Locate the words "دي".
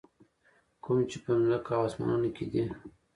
2.51-2.63